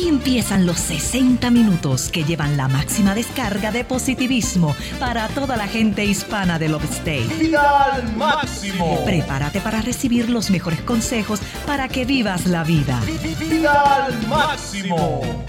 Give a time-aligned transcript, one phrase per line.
[0.00, 5.68] Aquí empiezan los 60 minutos que llevan la máxima descarga de positivismo para toda la
[5.68, 7.26] gente hispana del Upstate.
[7.38, 9.04] ¡Vida al máximo!
[9.04, 12.98] Prepárate para recibir los mejores consejos para que vivas la vida.
[13.38, 15.44] ¡Vida al máximo!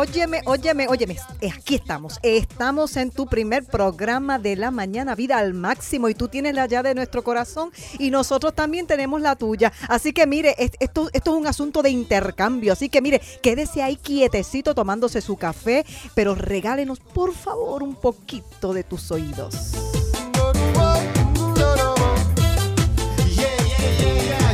[0.00, 1.16] Óyeme, óyeme, óyeme.
[1.42, 2.18] Eh, Aquí estamos.
[2.22, 6.08] Estamos en tu primer programa de la mañana, vida al máximo.
[6.08, 9.74] Y tú tienes la llave de nuestro corazón y nosotros también tenemos la tuya.
[9.88, 12.72] Así que mire, es- esto, esto es un asunto de intercambio.
[12.72, 18.72] Así que mire, quédese ahí quietecito tomándose su café, pero regálenos por favor un poquito
[18.72, 19.54] de tus oídos.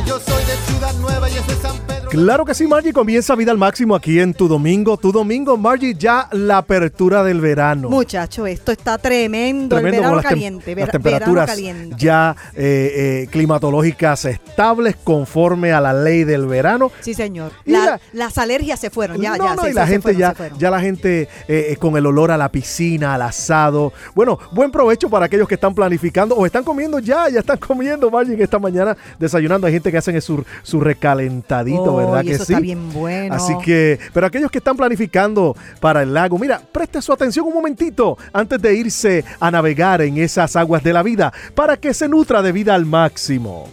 [0.05, 1.96] Yo soy de Ciudad Nueva y es de San Pedro.
[2.09, 2.93] Claro que sí, Margie.
[2.93, 4.95] Comienza vida al máximo aquí en tu domingo.
[4.97, 7.89] Tu domingo, Margie, ya la apertura del verano.
[7.89, 9.75] Muchacho, esto está tremendo.
[9.75, 10.75] el Tremendo verano las, tem- caliente.
[10.75, 11.95] las temperaturas verano caliente.
[11.99, 16.91] ya eh, eh, climatológicas estables conforme a la ley del verano.
[17.01, 17.51] Sí, señor.
[17.65, 19.19] Y La- la- las alergias se fueron.
[19.21, 19.55] Ya, no, ya.
[19.55, 20.57] no, y la se gente fueron, ya, fueron.
[20.59, 23.91] ya la gente eh, con el olor a la piscina, al asado.
[24.15, 28.09] Bueno, buen provecho para aquellos que están planificando o están comiendo ya, ya están comiendo,
[28.09, 29.67] Margie, en esta mañana desayunando.
[29.67, 32.53] Hay gente que hacen su, su recalentadito, Oh, ¿verdad y que eso sí?
[32.53, 33.35] está bien bueno.
[33.35, 37.53] Así que, pero aquellos que están planificando para el lago, mira, preste su atención un
[37.53, 42.07] momentito antes de irse a navegar en esas aguas de la vida para que se
[42.07, 43.67] nutra de vida al máximo.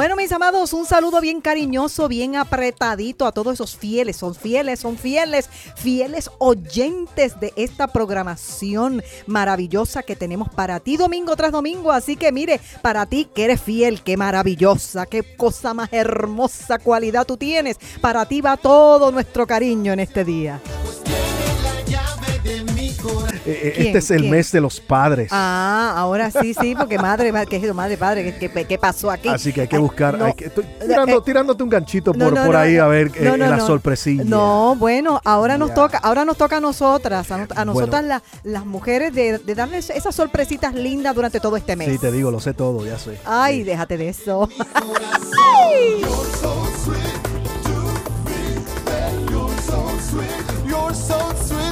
[0.00, 4.80] Bueno, mis amados, un saludo bien cariñoso, bien apretadito a todos esos fieles, son fieles,
[4.80, 11.92] son fieles, fieles oyentes de esta programación maravillosa que tenemos para ti domingo tras domingo.
[11.92, 17.26] Así que mire, para ti que eres fiel, qué maravillosa, qué cosa más hermosa cualidad
[17.26, 17.76] tú tienes.
[18.00, 20.62] Para ti va todo nuestro cariño en este día.
[23.46, 23.86] Eh, eh, ¿Quién?
[23.86, 24.30] Este es el ¿Quién?
[24.32, 25.28] mes de los padres.
[25.32, 27.72] Ah, ahora sí, sí, porque madre, ma- ¿qué es eso?
[27.74, 29.28] madre, padre, ¿qué, qué, qué pasó aquí?
[29.28, 32.12] Así que hay que Ay, buscar, no, hay que- estoy tirando- eh, tirándote un ganchito
[32.12, 32.84] por, no, por no, ahí no.
[32.84, 33.66] a ver eh, la no.
[33.66, 34.24] sorpresilla.
[34.24, 38.08] No, bueno, ahora nos toca, ahora nos toca a nosotras, a, no- a nosotras Bueno.
[38.08, 41.88] la- las mujeres de, de darles esas sorpresitas lindas durante todo este mes.
[41.90, 43.18] Sí, te digo, lo sé todo, ya sé.
[43.24, 44.48] Ay, déjate de eso.
[50.66, 51.69] You're so sweet.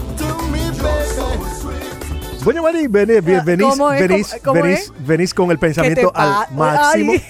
[2.49, 2.89] Bueno, venís,
[3.77, 4.01] ¿cómo es?
[4.09, 4.93] venís, ¿Cómo- venís, es?
[5.07, 7.13] venís con el pensamiento ¿Qué te pa- al máximo.
[7.13, 7.25] Ay.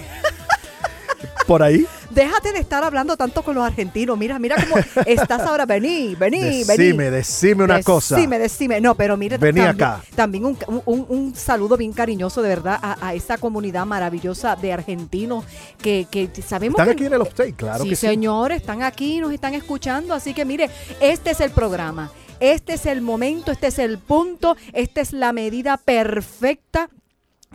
[1.46, 1.86] Por ahí.
[2.10, 4.16] Déjate de estar hablando tanto con los argentinos.
[4.18, 5.64] Mira, mira cómo estás ahora.
[5.66, 6.64] Vení, vení, vení.
[6.64, 8.16] Decime, decime una cosa.
[8.16, 8.80] Decime, decime.
[8.80, 10.02] No, pero mire, Vení también, acá.
[10.14, 14.72] también un, un- un saludo bien cariñoso, de verdad, a, a esa comunidad maravillosa de
[14.72, 15.44] argentinos
[15.80, 16.92] que, que sabemos Están que...
[16.92, 18.06] aquí en el upstate, claro sí, que sí.
[18.06, 20.14] señores, están aquí, nos están escuchando.
[20.14, 20.68] Así que mire,
[21.00, 22.10] este es el programa.
[22.41, 26.88] Este es el momento, este es el punto, esta es la medida perfecta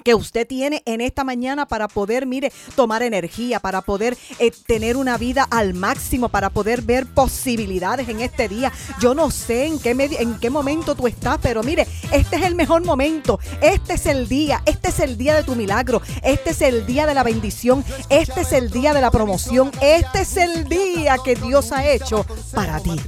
[0.04, 4.98] que usted tiene en esta mañana para poder, mire, tomar energía, para poder eh, tener
[4.98, 8.72] una vida al máximo, para poder ver posibilidades en este día.
[9.00, 12.56] Yo no sé en qué, en qué momento tú estás, pero mire, este es el
[12.56, 16.62] mejor momento, este es el día, este es el día de tu milagro, este es
[16.62, 20.66] el día de la bendición, este es el día de la promoción, este es el
[20.66, 23.00] día que Dios ha hecho para ti.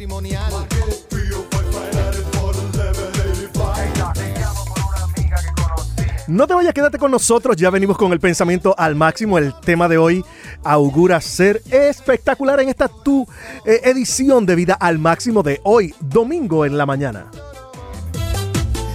[6.27, 7.55] No te vayas, quédate con nosotros.
[7.55, 9.37] Ya venimos con el pensamiento al máximo.
[9.37, 10.25] El tema de hoy
[10.63, 13.27] augura ser espectacular en esta tu
[13.63, 17.29] eh, edición de vida al máximo de hoy, domingo en la mañana.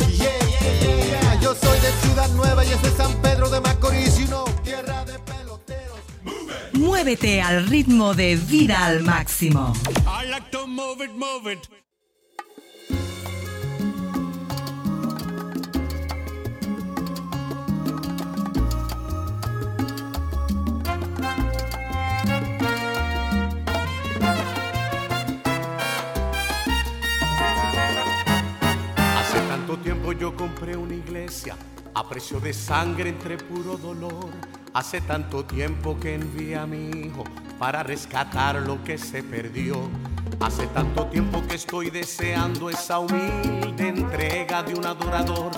[0.09, 1.41] Yeah, yeah, yeah, yeah.
[1.41, 5.05] Yo soy de Ciudad Nueva y es de San Pedro de Macorís, you know, tierra
[5.05, 6.01] de peloteros.
[6.73, 9.73] Muévete al ritmo de vida al máximo.
[10.05, 11.61] I like to move it, move it.
[29.71, 31.55] Tanto tiempo yo compré una iglesia
[31.95, 34.29] a precio de sangre entre puro dolor.
[34.75, 37.23] Hace tanto tiempo que envié a mi hijo
[37.57, 39.77] para rescatar lo que se perdió.
[40.41, 45.53] Hace tanto tiempo que estoy deseando esa humilde entrega de un adorador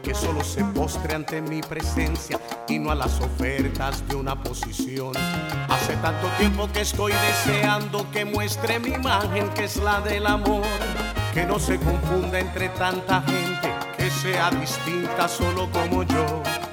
[0.00, 2.38] que solo se postre ante mi presencia
[2.68, 5.12] y no a las ofertas de una posición.
[5.68, 10.62] Hace tanto tiempo que estoy deseando que muestre mi imagen que es la del amor
[11.36, 16.24] que no se confunda entre tanta gente, que sea distinta solo como yo.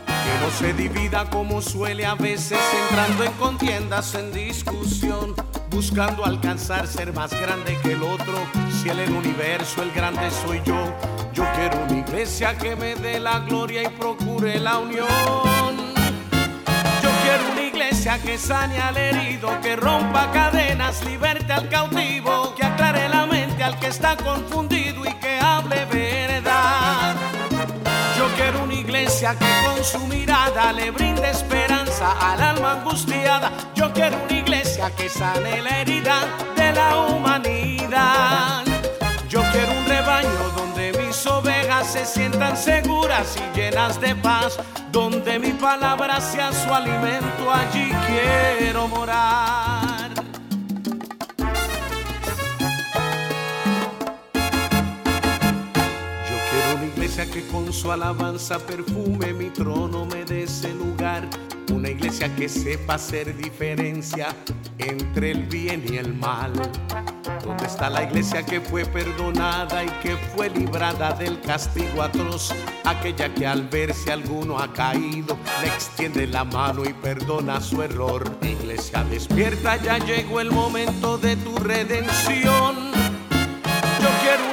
[0.06, 5.36] Que no se divida como suele a veces, entrando en contiendas, en discusión,
[5.69, 8.36] buscando alcanzar ser más grande que el otro.
[8.71, 10.95] Si el universo el grande soy yo,
[11.33, 15.07] yo quiero una iglesia que me dé la gloria y procure la unión.
[17.01, 22.63] Yo quiero una iglesia que sane al herido, que rompa cadenas, liberte al cautivo, que
[22.63, 23.12] aclare la
[23.63, 27.15] mente al que está confundido y que hable verdad.
[28.18, 33.51] Yo quiero una iglesia que con su mirada le brinde esperanza al alma angustiada.
[33.75, 36.21] Yo quiero una iglesia que sane la herida
[36.56, 38.63] de la humanidad.
[39.30, 44.60] Yo quiero un rebaño donde mis ovejas se sientan seguras y llenas de paz,
[44.92, 49.82] donde mi palabra sea su alimento, allí quiero morar.
[57.13, 61.30] Que con su alabanza perfume mi trono, me dé ese lugar.
[61.71, 64.36] Una iglesia que sepa hacer diferencia
[64.80, 66.51] entre el bien y el mal.
[67.44, 72.51] ¿Dónde está la iglesia que fue perdonada y que fue librada del castigo atroz?
[72.83, 77.83] Aquella que al ver si alguno ha caído, le extiende la mano y perdona su
[77.83, 78.24] error.
[78.42, 82.92] Iglesia despierta, ya llegó el momento de tu redención.
[84.01, 84.52] Yo quiero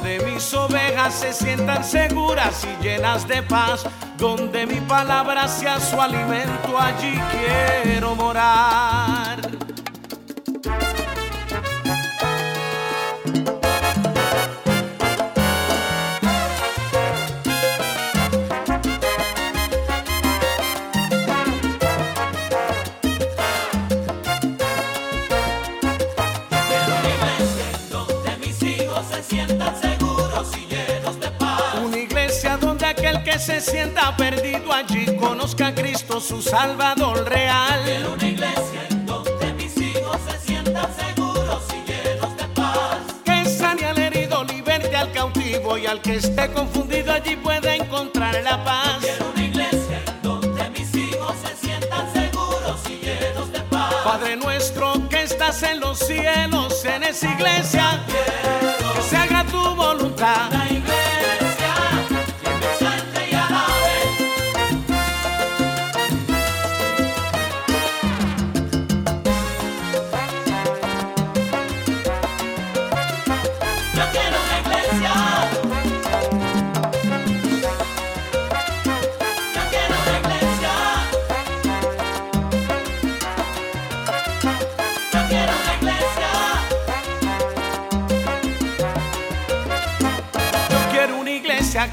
[0.41, 3.83] mis ovejas se sientan seguras y llenas de paz,
[4.17, 9.30] donde mi palabra sea su alimento, allí quiero morar.
[33.61, 37.79] Se sienta perdido allí conozca a Cristo su Salvador real.
[38.13, 42.97] una iglesia en donde mis hijos se sientan seguros y llenos de paz.
[43.23, 48.41] Que sane al herido, liberte al cautivo y al que esté confundido allí puede encontrar
[48.43, 48.97] la paz.
[49.33, 53.93] una iglesia en donde mis hijos se sientan seguros y llenos de paz.
[54.03, 60.70] Padre nuestro que estás en los cielos, en esa iglesia, que se haga tu voluntad.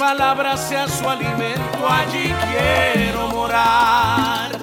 [0.00, 4.58] palabra sea su alimento, allí quiero morar.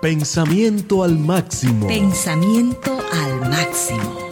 [0.00, 1.88] Pensamiento al máximo.
[1.88, 4.31] Pensamiento al máximo.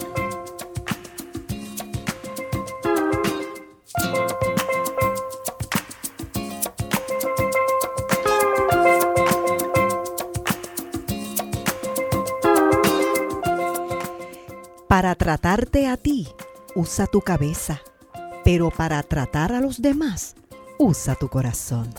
[15.01, 16.27] Para tratarte a ti,
[16.75, 17.81] usa tu cabeza,
[18.43, 20.35] pero para tratar a los demás,
[20.77, 21.91] usa tu corazón.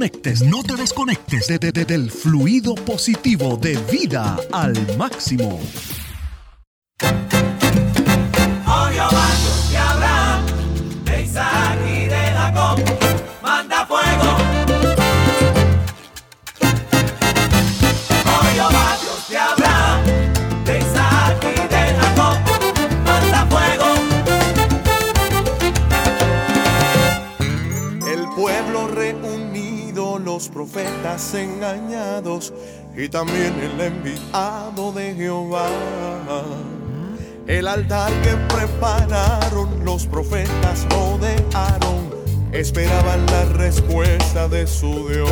[0.00, 5.60] desconectes, no te desconectes de, de, de, del fluido positivo de vida al máximo.
[33.02, 35.68] y también el enviado de Jehová.
[37.46, 42.10] El altar que prepararon los profetas rodearon,
[42.52, 45.30] esperaban la respuesta de su Dios.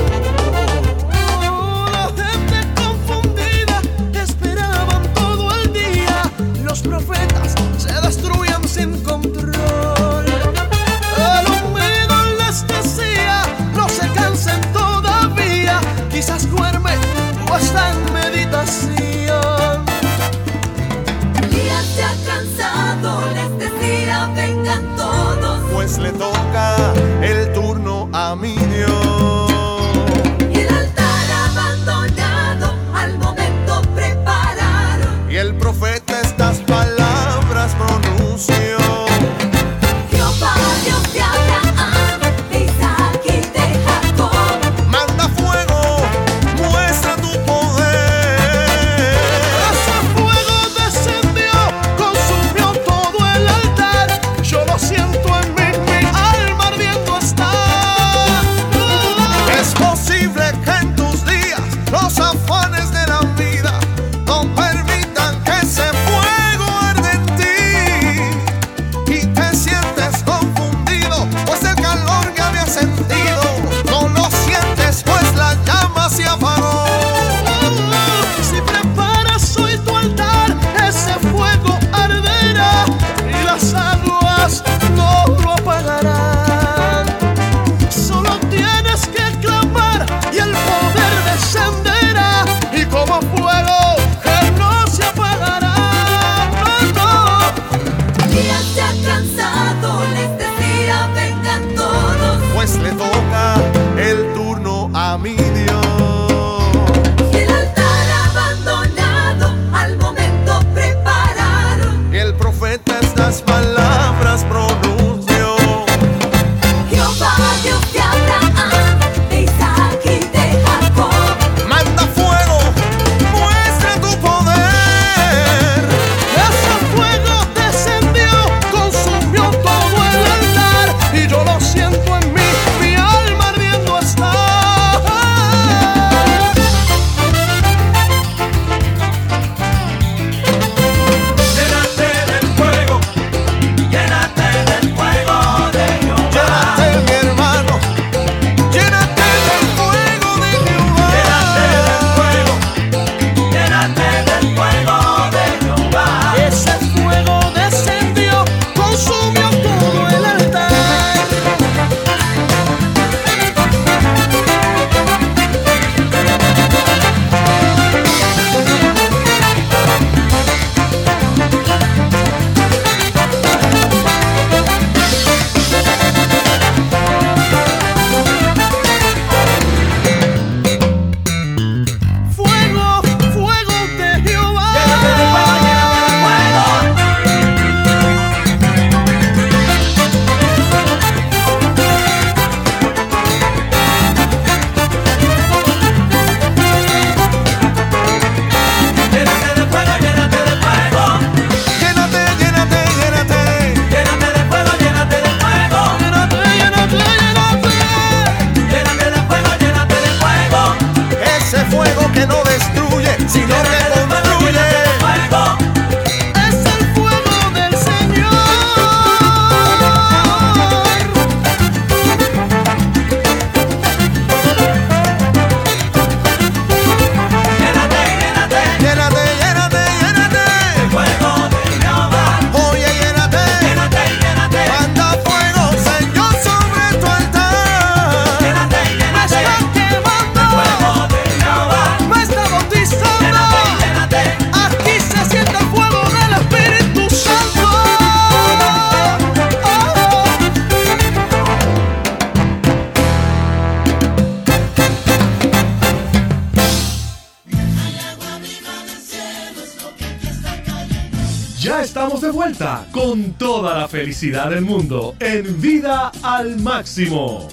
[262.28, 267.48] De vuelta con toda la felicidad del mundo en Vida al Máximo.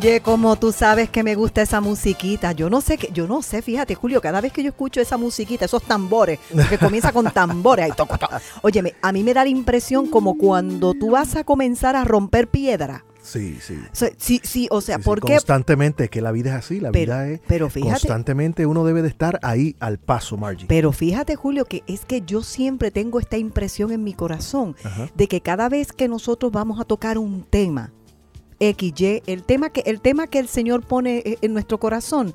[0.00, 2.52] Oye, como tú sabes que me gusta esa musiquita.
[2.52, 5.16] Yo no sé, que, yo no sé, fíjate, Julio, cada vez que yo escucho esa
[5.16, 6.38] musiquita, esos tambores,
[6.70, 8.36] que comienza con tambores, ahí toco, toco.
[8.62, 12.46] Oye, a mí me da la impresión como cuando tú vas a comenzar a romper
[12.46, 13.04] piedra.
[13.22, 13.74] Sí, sí.
[13.74, 15.32] O sea, sí, sí, o sea, Sí, sí, ¿por qué?
[15.32, 17.40] Constantemente, que la vida es así, la Pero- vida es...
[17.48, 20.66] pero fíjate- Constantemente uno debe de estar ahí al paso, Margie.
[20.68, 25.08] Pero fíjate, Julio, que es que yo siempre tengo esta impresión en mi corazón Ajá.
[25.16, 27.90] de que cada vez que nosotros vamos a tocar un tema,
[28.60, 32.34] XY, el tema que, el tema que el Señor pone eh, en nuestro corazón,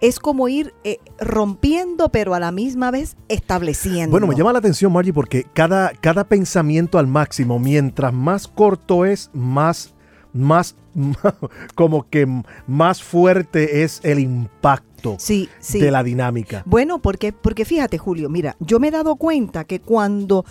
[0.00, 4.10] es como ir eh, rompiendo, pero a la misma vez estableciendo.
[4.10, 9.04] Bueno, me llama la atención, Margie, porque cada, cada pensamiento al máximo, mientras más corto
[9.04, 9.94] es, más,
[10.32, 10.76] más,
[11.74, 12.26] como que
[12.66, 15.80] más fuerte es el impacto Sí, sí.
[15.80, 16.62] de la dinámica.
[16.64, 20.44] Bueno, porque, porque fíjate, Julio, mira, yo me he dado cuenta que cuando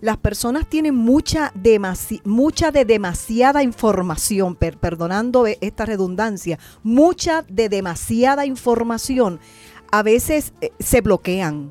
[0.00, 7.42] las personas tienen mucha, demasi- mucha de demasiada información, per- perdonando e- esta redundancia, mucha
[7.50, 9.40] de demasiada información,
[9.90, 11.70] a veces eh, se bloquean.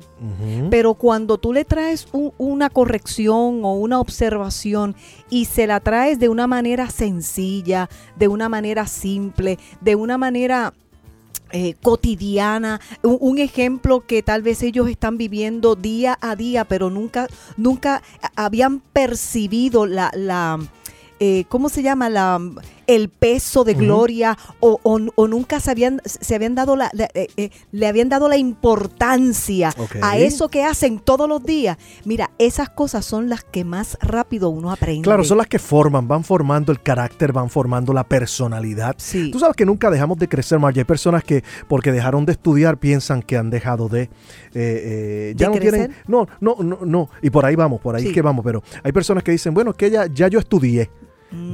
[0.70, 4.96] Pero cuando tú le traes un- una corrección o una observación
[5.30, 10.72] y se la traes de una manera sencilla, de una manera simple, de una manera
[11.52, 16.90] eh, cotidiana, un, un ejemplo que tal vez ellos están viviendo día a día, pero
[16.90, 18.02] nunca, nunca
[18.36, 20.58] habían percibido la, la
[21.20, 22.08] eh, ¿cómo se llama?
[22.10, 22.38] La,
[22.88, 27.08] el peso de gloria o, o- o nunca se habían, se habían dado la, la-
[27.14, 29.72] eh, eh, le habían dado la importancia
[30.02, 31.76] a eso que hacen todos los días.
[32.04, 35.02] Mira, esas cosas son las que más rápido uno aprende.
[35.02, 38.94] Claro, son las que forman, van formando el carácter, van formando la personalidad.
[38.98, 39.30] Sí.
[39.30, 40.80] Tú sabes que nunca dejamos de crecer, Margie.
[40.80, 44.02] Hay personas que porque dejaron de estudiar piensan que han dejado de...
[44.02, 44.08] eh,
[44.54, 45.84] eh, ya ¿De no tienen...
[45.86, 46.04] crecer?
[46.08, 47.10] No, no, no, no.
[47.22, 48.08] Y por ahí vamos, por ahí Sí.
[48.08, 48.44] es que vamos.
[48.44, 50.90] Pero hay personas que dicen, bueno, que ya, ya yo estudié.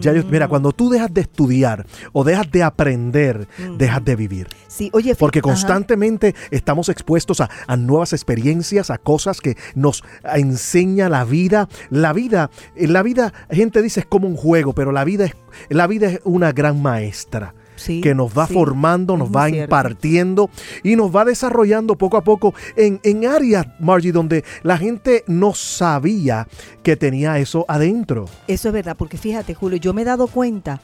[0.01, 4.47] Ya yo- mira, cuando tú dejas de estudiar o dejas de aprender, dejas de vivir.
[4.69, 5.49] Sí, oye, Porque ajá.
[5.49, 11.69] constantemente estamos expuestos a, a nuevas experiencias, a cosas que nos enseña la vida.
[11.91, 15.33] La vida, eh, la vida, gente dice es como un juego, pero la vida es,
[15.69, 17.55] la vida es una gran maestra.
[17.77, 19.65] Sí, que nos va sí, formando, nos va cierto.
[19.65, 20.51] impartiendo
[20.83, 25.55] y nos va desarrollando poco a poco en, en áreas, Margie, donde la gente no
[25.55, 26.47] sabía
[26.83, 28.27] que tenía eso adentro.
[28.47, 30.81] Eso es verdad, porque fíjate, Julio, yo me he dado cuenta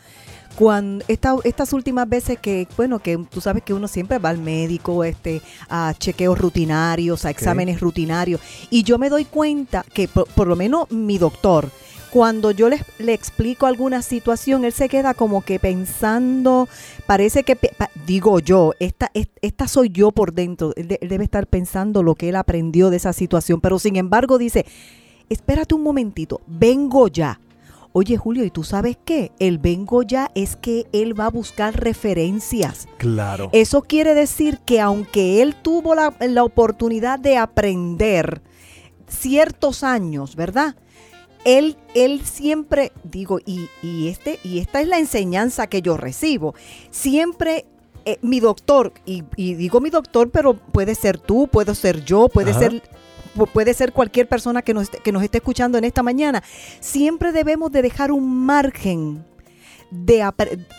[0.57, 4.39] cuando esta- estas últimas veces que, bueno, que tú sabes que uno siempre va al
[4.39, 10.27] médico, este, a chequeos rutinarios, a exámenes rutinarios, y yo me doy cuenta que por,
[10.27, 11.71] por lo menos mi doctor,
[12.11, 16.69] cuando yo le, le explico alguna situación, él se queda como que pensando,
[17.07, 17.57] parece que,
[18.07, 22.03] digo yo, esta, es- esta soy yo por dentro, él, de- él debe estar pensando
[22.03, 24.67] lo que él aprendió de esa situación, pero sin embargo dice,
[25.29, 27.41] espérate un momentito, vengo ya.
[27.93, 29.33] Oye, Julio, ¿y tú sabes qué?
[29.41, 32.87] El vengo ya es que él va a buscar referencias.
[32.99, 33.49] Claro.
[33.53, 38.43] Eso quiere decir que aunque él tuvo la, la oportunidad de aprender
[39.09, 40.77] ciertos años, ¿verdad?
[41.45, 46.55] Él, él siempre, digo, y, y este, y esta es la enseñanza que yo recibo,
[46.91, 47.65] siempre
[48.05, 52.29] eh, mi doctor, y, y digo mi doctor, pero puede ser tú, puedo ser yo,
[52.29, 52.61] puede Ajá.
[52.61, 52.83] ser
[53.37, 56.43] pu- puede ser cualquier persona que nos, esté- que nos esté escuchando en esta mañana,
[56.81, 59.25] siempre debemos de dejar un margen
[59.91, 60.23] de,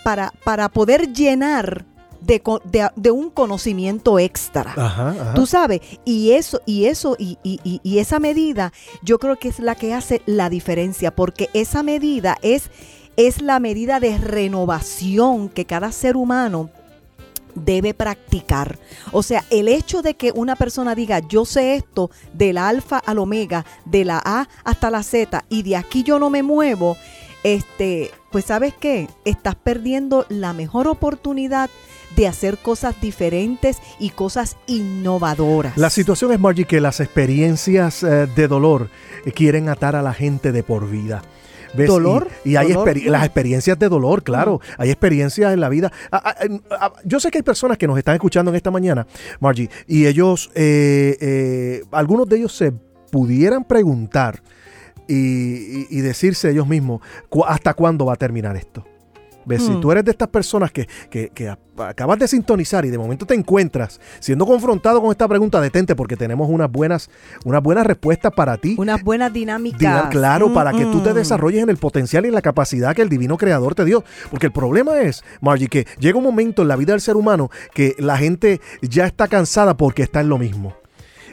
[0.04, 1.86] para, para poder llenar
[2.32, 4.72] de, co- de- de un conocimiento extra.
[4.78, 5.34] Ajá, ajá.
[5.34, 8.72] Tú sabes, y eso, y eso, y, y- y- y esa medida,
[9.04, 12.70] yo creo que es la que hace la diferencia, porque esa medida es,
[13.18, 16.70] es la medida de renovación que cada ser humano
[17.54, 18.80] debe practicar.
[19.12, 23.20] O sea, el hecho de que una persona diga, yo sé esto del alfa al
[23.20, 26.96] omega, de la A hasta la Z, y de aquí yo no me muevo,
[27.44, 31.70] este, pues sabes qué, estás perdiendo la mejor oportunidad
[32.16, 35.78] de hacer cosas diferentes y cosas innovadoras.
[35.78, 38.90] La situación es, Margie, que las experiencias eh, de dolor
[39.26, 41.22] eh, quieren atar a la gente de por vida.
[41.74, 41.88] ¿Ves?
[41.88, 42.28] ¿Dolor?
[42.44, 42.74] Y, y hay
[43.06, 44.60] las experiencias de dolor, claro.
[44.78, 45.90] Hay experiencias en la vida.
[46.12, 46.36] Ah, ah,
[46.82, 49.08] ah, yo sé que hay personas que nos están escuchando en esta mañana,
[49.40, 52.74] Margie, y ellos, eh, eh, algunos de ellos se
[53.10, 54.44] pudieran preguntar
[55.08, 58.86] y, y- y decirse ellos mismos "Cu- hasta cuándo va a terminar esto.
[59.46, 59.64] ¿Ves?
[59.64, 59.82] Si Hmm.
[59.82, 63.34] tú eres de estas personas que, que- que acabas de sintonizar y de momento te
[63.34, 67.10] encuentras siendo confrontado con esta pregunta, detente porque tenemos unas buenas,
[67.44, 68.76] unas buenas respuestas para ti.
[68.78, 70.10] Unas buenas dinámicas.
[70.12, 73.02] Claro, Mm, para que tú te desarrolles en el potencial y en la capacidad que
[73.02, 74.04] el divino creador te dio.
[74.30, 77.50] Porque el problema es, Margie, que llega un momento en la vida del ser humano
[77.74, 80.76] que la gente ya está cansada porque está en lo mismo.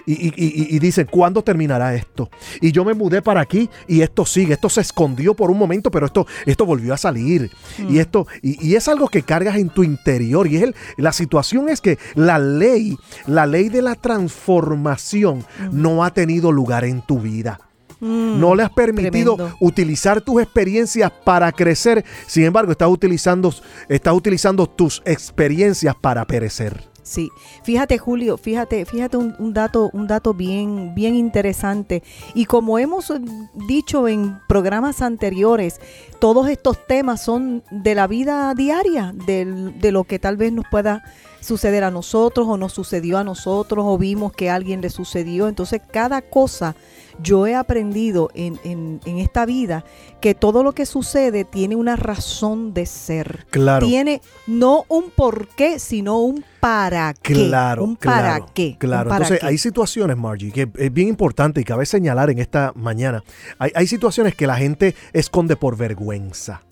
[0.08, 2.30] Y, y, y- y dicen, ¿cuándo terminará esto?
[2.62, 4.54] Y yo me mudé para aquí y esto sigue.
[4.54, 7.50] Esto se escondió por un momento, pero esto, esto volvió a salir.
[7.90, 10.46] Y esto, y, es algo que cargas en tu interior.
[10.46, 16.02] Y es el, la situación es que la ley, la ley de la transformación no
[16.04, 17.60] ha tenido lugar en tu vida.
[18.00, 19.56] Mm, No le has permitido tremendo.
[19.60, 22.04] utilizar tus experiencias para crecer.
[22.26, 23.52] Sin embargo, estás utilizando,
[23.88, 26.88] estás utilizando tus experiencias para perecer.
[27.08, 27.30] Sí,
[27.62, 32.02] fíjate Julio, fíjate, fíjate un, dato, un dato bien, bien interesante.
[32.34, 33.10] Y como hemos
[33.66, 35.80] dicho en programas anteriores,
[36.18, 40.66] todos estos temas son de la vida diaria, del- de lo que tal vez nos
[40.70, 41.02] pueda
[41.40, 45.48] suceder a nosotros o nos sucedió a nosotros o vimos que a alguien le sucedió.
[45.48, 46.76] Entonces cada cosa
[47.22, 49.84] yo he aprendido en, en- en esta vida
[50.20, 53.46] que todo lo que sucede tiene una razón de ser.
[53.50, 53.86] Claro.
[53.86, 57.34] Tiene no un por qué, sino un para qué.
[57.34, 58.66] Claro, un para claro, qué.
[58.68, 59.46] un Claro, para entonces qué.
[59.46, 63.22] hay situaciones, Margie, que es bien importante y cabe señalar en esta mañana.
[63.58, 66.62] Hay, hay situaciones que la gente esconde por vergüenza.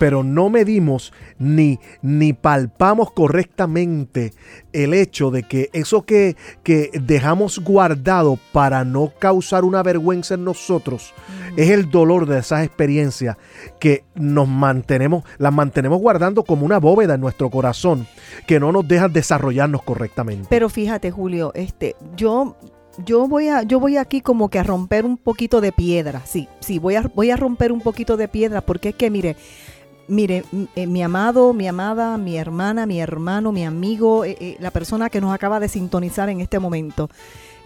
[0.00, 4.32] Pero no medimos ni, ni palpamos correctamente
[4.72, 10.44] el hecho de que eso que, que dejamos guardado para no causar una vergüenza en
[10.44, 11.12] nosotros
[11.58, 13.36] es el dolor de esas experiencias
[13.78, 18.06] que nos mantenemos, las mantenemos guardando como una bóveda en nuestro corazón
[18.46, 20.46] que no nos dejan desarrollarnos correctamente.
[20.48, 22.56] Pero fíjate, Julio, este, yo,
[23.04, 26.22] yo voy a, yo voy aquí como que a romper un poquito de piedra.
[26.24, 29.36] Sí, sí, voy a, voy a romper un poquito de piedra porque es que, mire,
[30.10, 30.44] mire,
[30.74, 35.08] eh, mi amado, mi amada, mi hermana, mi hermano, mi amigo, eh, eh, la persona
[35.08, 37.08] que nos acaba de sintonizar en este momento,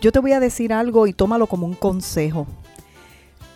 [0.00, 2.46] yo te voy a decir algo y tómalo como un consejo.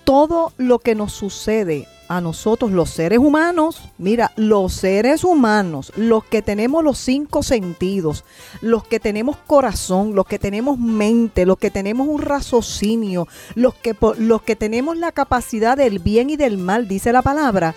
[0.04, 6.24] Todo lo que nos sucede a nosotros, los seres humanos, mira, los seres humanos, los
[6.24, 8.24] que tenemos los cinco sentidos,
[8.62, 13.94] los que tenemos corazón, los que tenemos mente, los que tenemos un raciocinio, los que,
[14.16, 17.74] los que tenemos la capacidad del bien y del mal, dice la palabra,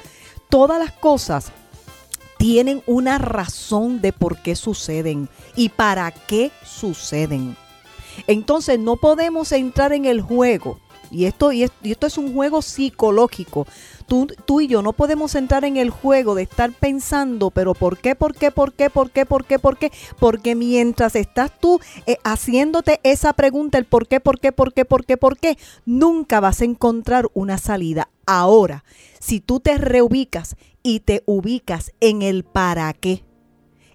[0.52, 1.52] todas las cosas
[2.38, 7.56] tienen una razón de por qué suceden y para qué suceden.
[8.28, 10.80] Entonces no podemos entrar en el juego.
[11.10, 13.68] Y esto, y esto, es un juego psicológico.
[14.08, 17.98] Tú, tú y yo no podemos entrar en el juego de estar pensando, pero ¿por
[17.98, 19.92] qué, por qué, por qué, por qué, por qué, por qué?
[20.20, 24.86] Porque mientras estás tú eh, haciéndote esa pregunta, el por qué, por qué, por qué,
[24.86, 28.08] por qué, por qué, nunca vas a encontrar una salida.
[28.26, 28.86] Ahora,
[29.22, 33.24] si tú te reubicas y te ubicas en el para qué,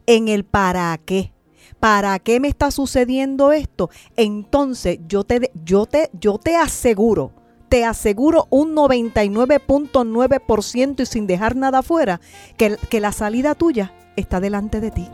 [0.06, 1.32] en el para qué.
[1.80, 3.90] ¿Para qué me está sucediendo esto?
[4.16, 7.32] Entonces yo te, yo te, yo te aseguro,
[7.68, 12.22] te aseguro un 99.9% y sin dejar nada afuera,
[12.56, 15.08] que, que la salida tuya está delante de ti.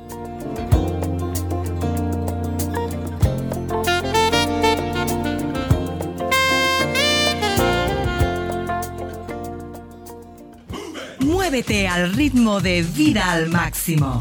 [11.43, 14.21] Muévete al ritmo de vida al máximo.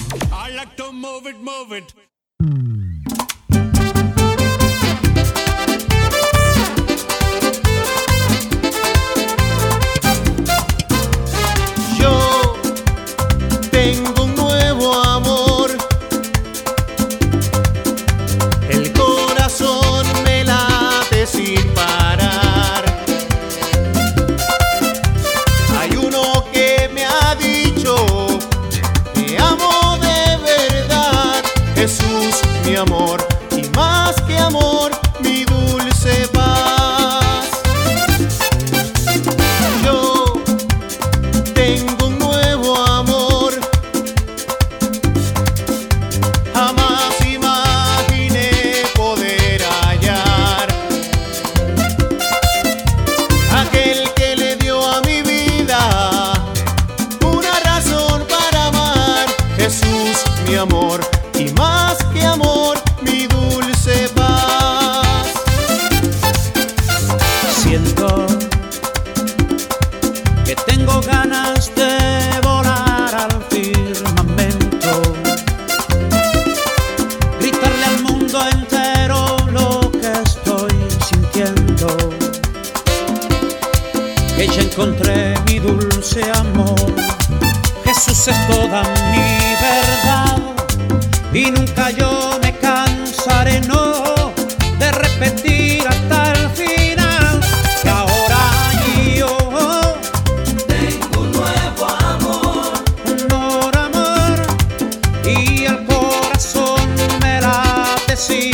[108.21, 108.50] see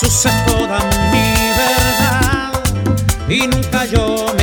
[0.00, 0.78] Jesús es toda
[1.12, 2.52] mi verdad.
[3.28, 4.39] Y nunca yo me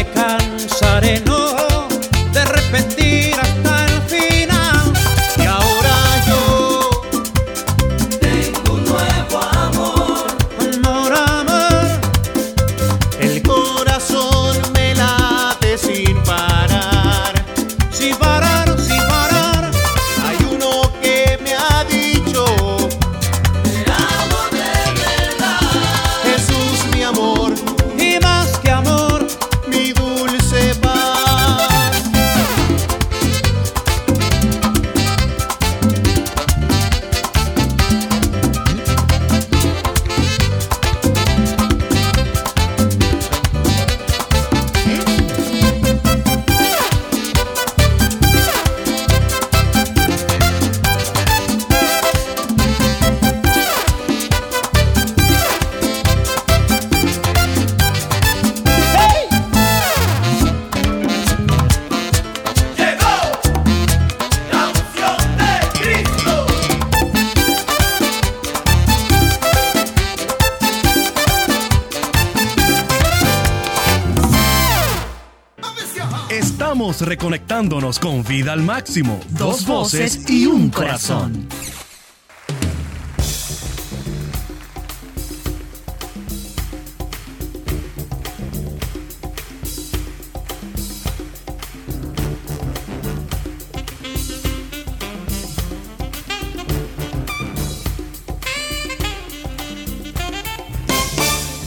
[77.95, 79.17] con Vida al Máximo.
[79.29, 81.47] Dos voces y un corazón.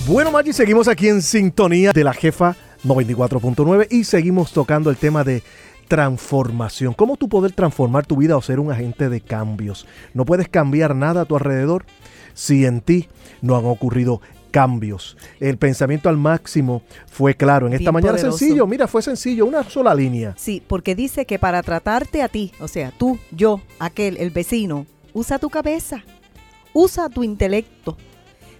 [0.07, 5.25] Bueno, Maggi, seguimos aquí en sintonía de la jefa 94.9 y seguimos tocando el tema
[5.25, 5.43] de
[5.91, 6.95] transformación.
[6.95, 9.89] ¿Cómo tú poder transformar tu vida o ser un agente de cambios?
[10.15, 11.85] No puedes cambiar nada a tu alrededor
[12.33, 13.09] si en ti
[13.43, 14.21] no han ocurrido
[14.53, 15.17] cambios.
[15.41, 17.67] El pensamiento al máximo fue claro.
[17.67, 18.39] En esta Bien mañana poderoso.
[18.39, 20.33] sencillo, mira, fue sencillo, una sola línea.
[20.39, 24.87] Sí, porque dice que para tratarte a ti, o sea, tú, yo, aquel, el vecino,
[25.13, 26.05] usa tu cabeza,
[26.73, 27.97] usa tu intelecto,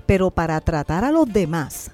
[0.05, 1.93] pero para tratar a los demás.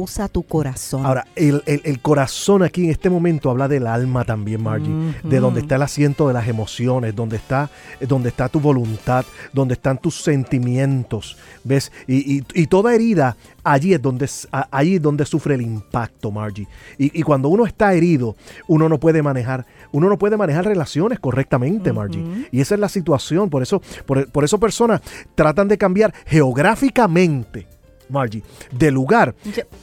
[0.00, 1.04] Usa tu corazón.
[1.04, 4.92] Ahora, el, el- el corazón aquí en este momento habla del alma también, Margie,
[5.24, 9.74] de donde está el asiento de las emociones, donde está, donde está tu voluntad, donde
[9.74, 11.90] están tus sentimientos, ¿ves?
[12.06, 14.28] Y, y- y toda herida, allí es donde,
[14.70, 16.66] allí es donde sufre el impacto, Margie.
[16.98, 21.18] Y, y cuando uno está herido, uno no puede manejar, uno no puede manejar relaciones
[21.18, 22.46] correctamente, Margie.
[22.52, 25.00] Y esa es la situación, por eso, por, por eso personas
[25.34, 27.66] tratan de cambiar geográficamente
[28.08, 28.42] Margie,
[28.72, 29.34] de lugar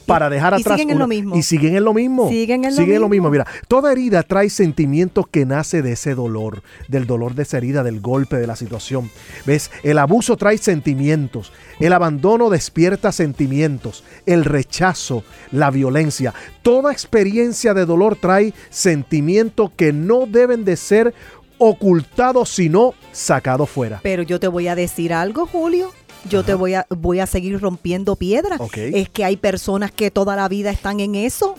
[0.06, 1.36] para dejar y atrás siguen en lo mismo.
[1.36, 2.28] y siguen en lo mismo.
[2.28, 3.30] Siguen en lo mismo.
[3.30, 7.82] mira toda herida trae sentimientos que nace de ese dolor del dolor de esa herida
[7.82, 9.10] del golpe de la situación.
[9.44, 11.52] Ves el abuso trae sentimientos.
[11.80, 14.04] El abandono despierta sentimientos.
[14.26, 16.34] El rechazo la violencia.
[16.62, 21.14] Toda experiencia de dolor trae sentimientos que no deben de ser
[21.58, 24.00] ocultados sino sacados fuera.
[24.02, 25.92] Pero yo te voy a decir algo, Julio.
[26.28, 28.60] Yo te voy a, voy a seguir rompiendo piedras.
[28.74, 31.56] Es que hay personas que toda la vida están en eso.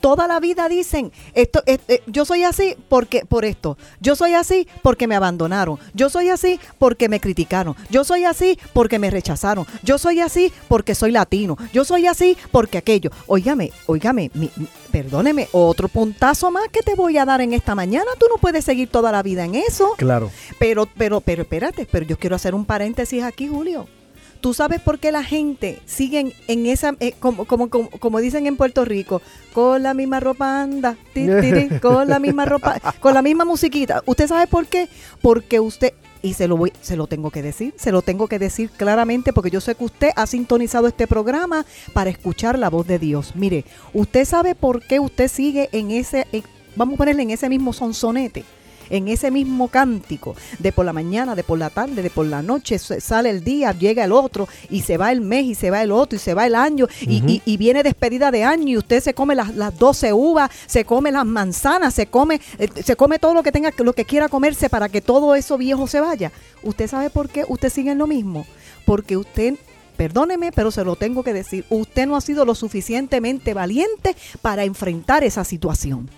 [0.00, 3.76] Toda la vida dicen, esto, eh, yo soy así porque por esto.
[4.00, 5.78] Yo soy así porque me abandonaron.
[5.94, 7.74] Yo soy así porque me criticaron.
[7.90, 9.66] Yo soy así porque me rechazaron.
[9.82, 11.56] Yo soy así porque soy latino.
[11.72, 13.10] Yo soy así porque aquello.
[13.26, 17.74] Óigame, óigame, mi- mi- perdóneme, otro puntazo más que te voy a dar en esta
[17.74, 18.06] mañana.
[18.18, 19.94] Tú no puedes seguir toda la vida en eso.
[19.96, 23.86] claro Pero, pero, pero, espérate, pero yo quiero hacer un paréntesis aquí, Julio.
[24.46, 28.46] ¿Tú sabes por qué la gente sigue en, esa, eh, como, como, como, como dicen
[28.46, 29.20] en Puerto Rico,
[29.52, 31.26] con la misma ropa anda, ti,
[31.82, 34.04] con la misma ropa, con la misma musiquita?
[34.06, 34.88] ¿Usted sabe por qué?
[35.20, 38.38] Porque usted, y se lo voy, se lo tengo que decir, se lo tengo que
[38.38, 42.86] decir claramente, porque yo sé que usted ha sintonizado este programa para escuchar la voz
[42.86, 43.32] de Dios.
[43.34, 46.44] Mire, usted sabe por qué usted sigue en ese, en-
[46.76, 48.44] vamos a ponerle en ese mismo sonsonete
[48.90, 52.42] en ese mismo cántico, de por la mañana, de por la tarde, de por la
[52.42, 55.82] noche, sale el día, llega el otro, y se va el mes, y se va
[55.82, 58.76] el otro, y se va el año, y, y- y viene despedida de año, y
[58.76, 62.96] usted se come las, las 12 uvas, se come las manzanas, se come, eh, se
[62.96, 66.00] come todo lo que tenga, lo que quiera comerse para que todo eso viejo se
[66.00, 66.32] vaya.
[66.62, 68.46] ¿Usted sabe por qué usted sigue en lo mismo?
[68.84, 69.54] Porque usted
[69.96, 71.64] Perdóneme, pero se lo tengo que decir.
[71.70, 76.10] Usted no ha sido lo suficientemente valiente para enfrentar esa situación.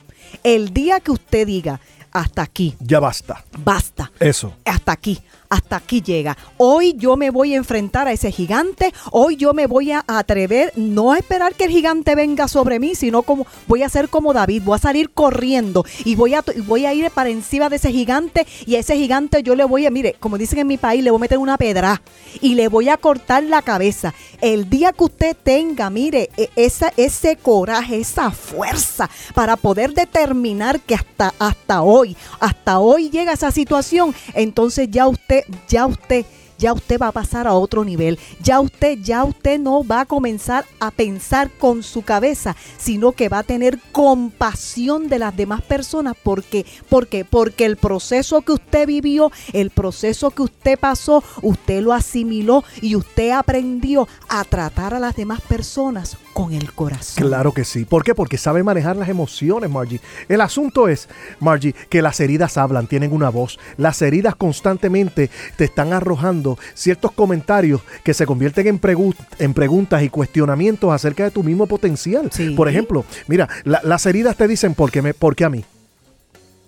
[0.43, 1.81] El día que usted diga,
[2.13, 3.45] hasta aquí, ya basta.
[3.59, 4.55] Basta, eso.
[4.65, 6.37] Hasta aquí, hasta aquí llega.
[6.57, 10.73] Hoy yo me voy a enfrentar a ese gigante, hoy yo me voy a atrever,
[10.77, 14.33] no a esperar que el gigante venga sobre mí, sino como voy a ser como
[14.33, 17.93] David, voy a salir corriendo y voy a, voy a ir para encima de ese
[17.93, 21.03] gigante y a ese gigante yo le voy a, mire, como dicen en mi país,
[21.03, 22.01] le voy a meter una pedra
[22.41, 24.15] y le voy a cortar la cabeza.
[24.41, 30.81] El día que usted tenga, mire, e- esa, ese coraje, esa fuerza para poder determinar
[30.81, 35.38] que hasta, hasta hoy, hasta hoy llega esa situación, entonces ya usted,
[35.69, 36.25] ya usted,
[36.59, 38.19] ya usted va a pasar a otro nivel.
[38.43, 43.29] Ya usted, ya usted no va a comenzar a pensar con su cabeza, sino que
[43.29, 46.17] va a tener compasión de las demás personas.
[46.23, 51.93] porque Porque, porque el proceso que usted vivió, el proceso que usted pasó, usted lo
[51.93, 57.27] asimiló y usted aprendió a tratar a las demás personas con el corazón.
[57.27, 57.85] Claro que sí.
[57.85, 58.15] ¿Por qué?
[58.15, 60.01] Porque sabe manejar las emociones, Margie.
[60.29, 61.09] El asunto es,
[61.41, 63.59] Margie, que las heridas hablan, tienen una voz.
[63.77, 70.01] Las heridas constantemente te están arrojando ciertos comentarios que se convierten en, pregu- en preguntas
[70.05, 72.31] y cuestionamientos acerca de tu mismo potencial.
[72.33, 72.51] Sí.
[72.51, 75.65] Por ejemplo, mira, la- las heridas te dicen, ¿por qué, me, ¿por qué a mí?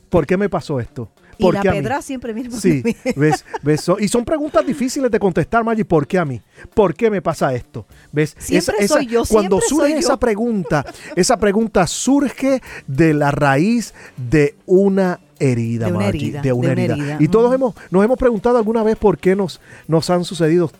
[0.09, 1.09] ¿Por qué me pasó esto?
[1.41, 1.79] Y ¿Por la qué a mí?
[1.79, 2.95] pedra siempre viene por Sí, mí.
[3.17, 3.45] ¿ves?
[3.63, 3.81] ¿ves?
[3.81, 5.85] So- y son preguntas difíciles de contestar, Maggie.
[5.85, 6.41] ¿Por qué a mí?
[6.75, 7.87] ¿Por qué me pasa esto?
[8.13, 8.37] ¿Ves?
[8.39, 9.99] Siempre soy yo, Cuando surge yo.
[9.99, 10.85] esa pregunta,
[11.17, 16.75] esa pregunta surge de la raíz de una herida, De una herida, de una de
[16.75, 17.17] una herida.
[17.19, 17.55] Y todos Ujú.
[17.55, 20.71] hemos, nos hemos preguntado alguna vez por qué nos, nos han sucedido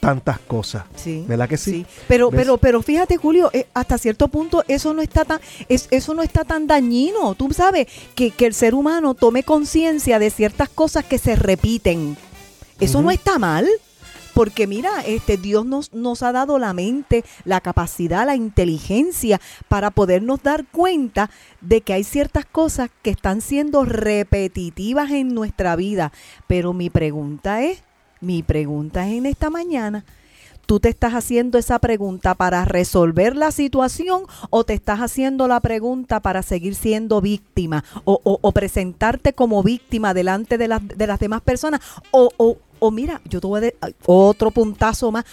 [0.00, 0.84] tantas cosas.
[0.96, 1.86] Sí, ¿Verdad que sí?
[2.06, 2.40] Pero, ¿Ves?
[2.40, 6.22] pero, pero fíjate, Julio, eh, hasta cierto punto eso no está tan, es, eso no
[6.22, 7.34] está tan dañino.
[7.34, 12.16] Tú sabes que, que el ser humano tome conciencia de ciertas cosas que se repiten.
[12.80, 13.66] Eso no está mal.
[14.34, 19.90] Porque mira, este Dios nos, nos ha dado la mente, la capacidad, la inteligencia para
[19.90, 21.28] podernos dar cuenta
[21.60, 26.12] de que hay ciertas cosas que están siendo repetitivas en nuestra vida.
[26.46, 27.82] Pero mi pregunta es,
[28.20, 30.04] mi pregunta es en esta mañana,
[30.66, 35.60] ¿Tú te estás haciendo esa pregunta para resolver la situación o te estás haciendo la
[35.60, 41.06] pregunta para seguir siendo víctima o, o- o presentarte como víctima delante de las, de
[41.06, 41.80] las demás personas?
[42.10, 45.24] O, o- o mira, yo te voy a de- otro puntazo más.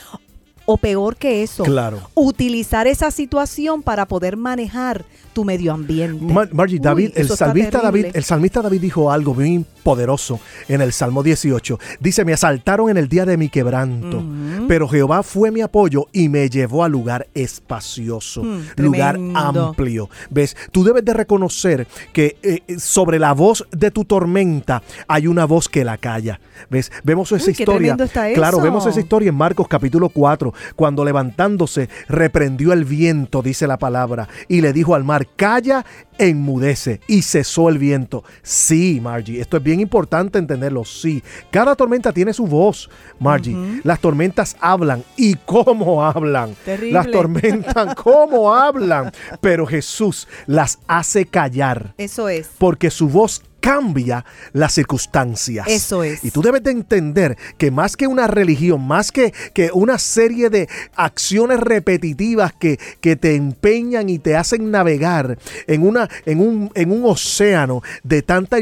[0.65, 1.99] O peor que eso, Claro.
[2.15, 5.03] utilizar esa situación para poder manejar
[5.35, 6.23] tu medio ambiente.
[6.33, 10.81] Mar- Margie, Uy, David, el salmista David, el salmista David dijo algo muy poderoso en
[10.81, 11.77] el Salmo 18.
[11.99, 14.23] Dice, me asaltaron en el día de mi quebranto,
[14.67, 19.67] pero Jehová fue mi apoyo y me llevó a lugar espacioso, Mm, lugar tremendo.
[19.67, 20.09] amplio.
[20.29, 20.55] ¿Ves?
[20.71, 25.67] Tú debes de reconocer que eh, sobre la voz de tu tormenta hay una voz
[25.69, 26.39] que la calla.
[26.69, 26.91] ¿Ves?
[27.03, 27.97] Vemos esa Uy, historia.
[28.33, 33.77] Claro, vemos esa historia en Marcos capítulo 4, cuando levantándose reprendió el viento, dice la
[33.77, 35.85] palabra, y le dijo al mar, calla,
[36.17, 38.23] enmudece, y cesó el viento.
[38.41, 41.23] Sí, Margie, esto es bien importante entenderlo, sí.
[41.51, 43.81] Cada tormenta tiene su voz, Margie.
[43.83, 46.55] Las tormentas hablan, y cómo hablan.
[46.65, 46.93] Terrible.
[46.93, 49.11] Las tormentas, cómo hablan.
[49.41, 52.49] Pero Jesús las hace callar Eso es.
[52.57, 55.65] porque su voz cambia las circunstancias.
[55.67, 56.23] Eso es.
[56.23, 60.51] Y tú debes de entender que más que una religión, más que, que una serie
[60.51, 66.69] de acciones repetitivas que, que te empeñan y te hacen navegar en, una, en, un,
[66.75, 68.57] en un océano de tanta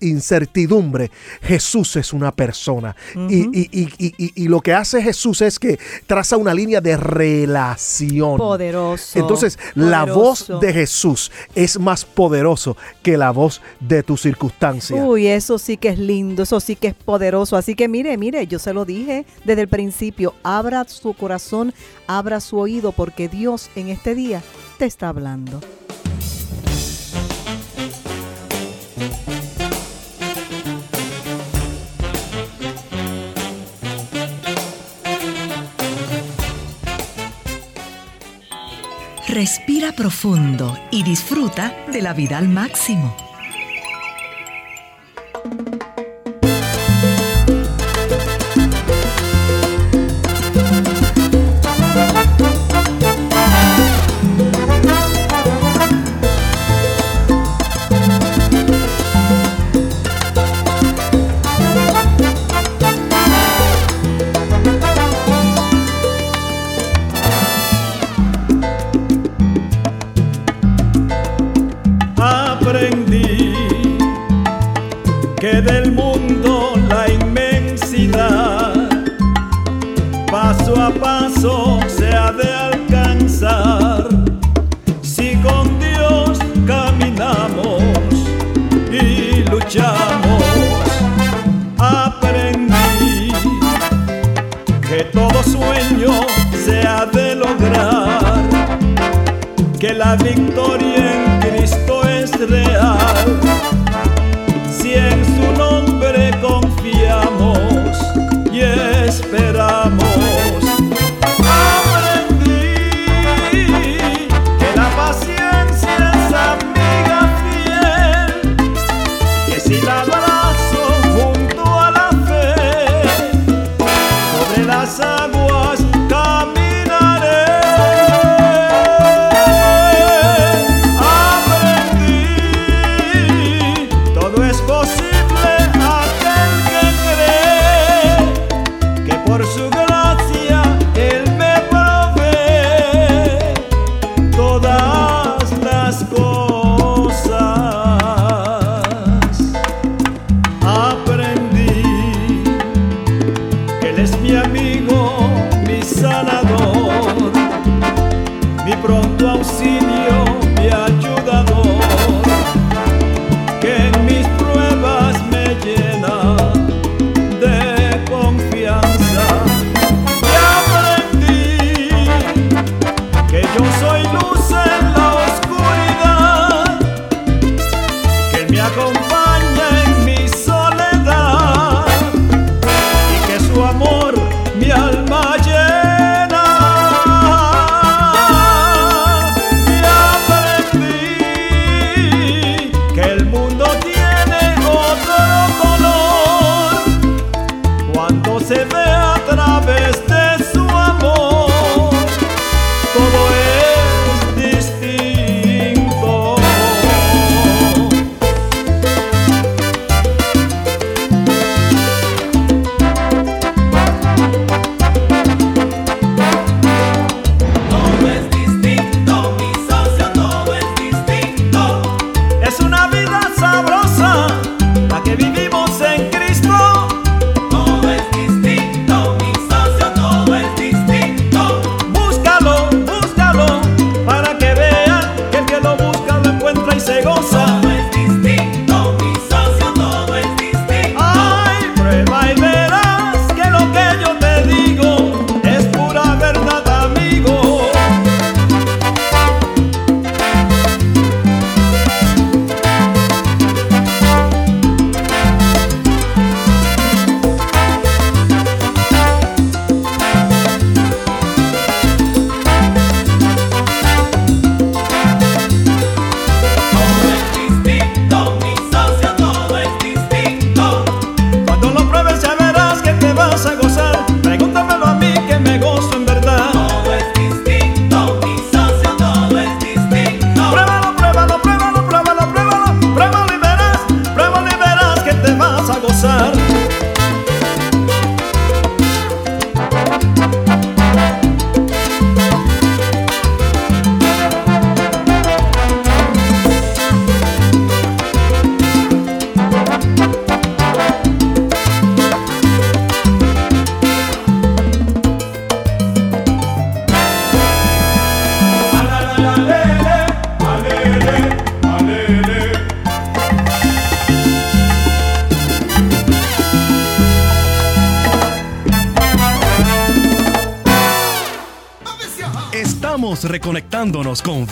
[0.00, 1.10] incertidumbre,
[1.42, 2.94] Jesús es una persona.
[3.28, 5.76] y, y- y- y- y- y lo que hace Jesús es que
[6.06, 8.36] traza una línea de relación.
[8.36, 9.18] Poderoso.
[9.18, 14.35] Entonces, la voz de Jesús es más poderoso que la voz de tu circunstancia.
[14.94, 17.56] Uy, eso sí que es lindo, eso sí que es poderoso.
[17.56, 21.74] Así que mire, mire, yo se lo dije desde el principio, abra su corazón,
[22.06, 24.42] abra su oído, porque Dios en este día
[24.78, 25.60] te está hablando.
[39.28, 43.25] Respira profundo y disfruta de la vida al máximo.
[45.46, 45.85] Thank you.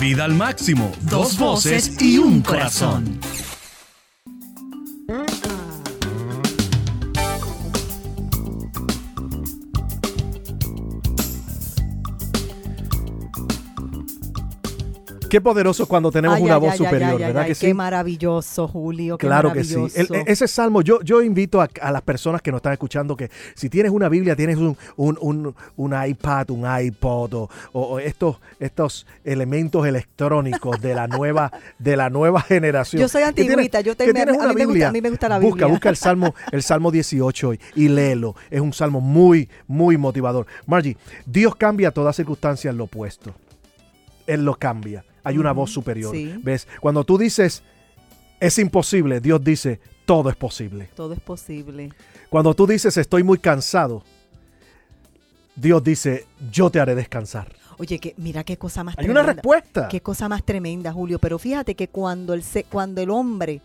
[0.05, 0.91] Vida al máximo.
[1.01, 3.19] Dos voces y un corazón.
[15.35, 17.73] Qué poderoso cuando tenemos Ay, una ay, voz ay, superior, ¿verdad que Qué sí?
[17.73, 19.17] maravilloso, Julio.
[19.17, 19.75] qué Claro que sí.
[19.93, 23.29] El- ese salmo, yo, yo invito a, a las personas que nos están escuchando que
[23.53, 29.05] si tienes una Biblia, tienes un, un, un- un iPad, un iPod o, estos, estos
[29.25, 33.01] elementos electrónicos de la nueva, de la nueva generación.
[33.01, 34.91] Yo soy antigüita, yo te- que me- tienes a una mí me gusta- Biblia, a
[34.93, 35.67] mí me gusta la Busca, Biblia.
[35.67, 38.35] busca el salmo, el salmo 18 y, y léelo.
[38.49, 40.45] Es un salmo muy, muy motivador.
[40.65, 43.35] Margie, Dios cambia toda circunstancia en lo opuesto.
[44.27, 45.03] Él lo cambia.
[45.25, 46.15] Hay una voz superior.
[46.15, 46.33] sí.
[46.41, 46.67] ¿Ves?
[46.79, 47.63] Cuando tú dices
[48.39, 50.89] es imposible, Dios dice todo es posible.
[50.95, 51.89] Todo es posible.
[52.29, 54.03] Cuando tú dices estoy muy cansado,
[55.55, 57.53] Dios dice yo te haré descansar.
[57.77, 59.33] Oye, que mira qué cosa más Hay una tremenda.
[59.33, 59.87] respuesta.
[59.89, 61.19] Qué cosa más tremenda, Julio.
[61.19, 63.61] Pero fíjate que cuando el, cuando el hombre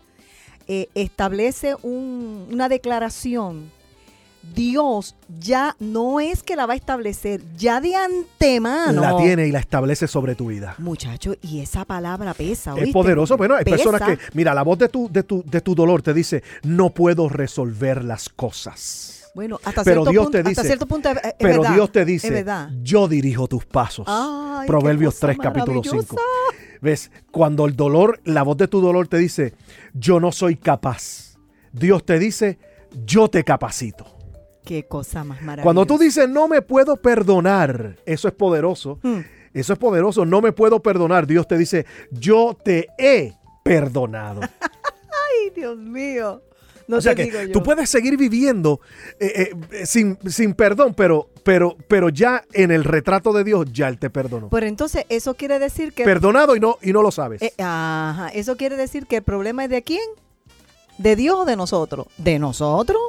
[0.67, 3.71] eh, establece un- una declaración,
[4.55, 9.01] Dios ya no es que la va a establecer, ya de antemano.
[9.01, 10.75] La tiene y la establece sobre tu vida.
[10.77, 12.71] Muchacho, y esa palabra pesa.
[12.71, 12.91] Es ¿oíste?
[12.93, 13.37] poderoso.
[13.37, 13.77] Bueno, hay Pesa.
[13.77, 16.89] personas que, mira, la voz de tu, de, tu, de tu dolor te dice, no
[16.89, 19.29] puedo resolver las cosas.
[19.33, 21.75] Bueno, hasta Pero cierto Dios punto, te hasta dice, cierto punto es, es Pero verdad,
[21.75, 22.45] Dios te es dice,
[22.81, 24.05] yo dirijo tus pasos.
[24.09, 25.95] Ay, Proverbios cosa 3, capítulo 5.
[25.95, 26.15] maravillosa.
[26.81, 27.11] ¿Ves?
[27.31, 29.53] Cuando el dolor, la voz de tu dolor te dice,
[29.93, 31.37] yo no soy capaz.
[31.71, 32.57] Dios te dice,
[33.05, 34.20] yo te capacito.
[34.63, 35.63] Qué cosa más maravillosa.
[35.63, 38.99] Cuando tú dices, no me puedo perdonar, eso es poderoso.
[39.01, 39.21] Hmm.
[39.53, 41.27] Eso es poderoso, no me puedo perdonar.
[41.27, 43.33] Dios te dice, yo te he
[43.63, 44.41] perdonado.
[44.61, 46.41] Ay, Dios mío.
[46.87, 47.51] No o sea que digo yo.
[47.51, 48.81] tú puedes seguir viviendo
[49.19, 53.87] eh, eh, sin, sin perdón, pero, pero, pero ya en el retrato de Dios, ya
[53.87, 54.49] Él te perdonó.
[54.49, 56.03] Pero entonces eso quiere decir que...
[56.03, 57.41] Perdonado y no, y no lo sabes.
[57.41, 60.03] Eh, ajá, eso quiere decir que el problema es de quién?
[60.97, 62.07] ¿De Dios o de nosotros?
[62.17, 62.99] ¿De nosotros?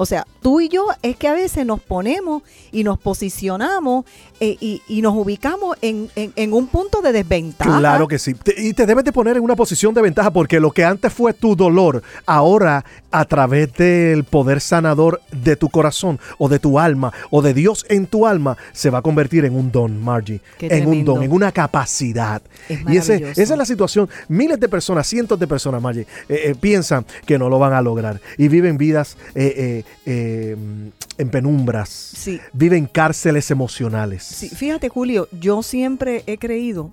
[0.00, 4.04] O sea, tú y yo es que a veces nos ponemos y nos posicionamos
[4.38, 7.80] eh, y, nos ubicamos en, en- un punto de desventaja.
[7.80, 8.36] Claro que sí.
[8.56, 11.34] Y te debes de poner en una posición de ventaja porque lo que antes fue
[11.34, 17.12] tu dolor, ahora a través del poder sanador de tu corazón o de tu alma
[17.30, 20.40] o de Dios en tu alma, se va a convertir en un don, Margie.
[20.58, 22.42] Qué en un don, en una capacidad.
[22.68, 24.08] Es y ese- esa es la situación.
[24.28, 27.80] Miles de personas, cientos de personas, Margie, eh, eh, piensan que no lo van a
[27.82, 30.56] lograr y viven vidas eh, eh, eh,
[31.18, 31.88] en penumbras.
[31.88, 32.40] Sí.
[32.52, 34.22] Viven cárceles emocionales.
[34.22, 36.90] Sí, fíjate, Julio, yo siempre he creído,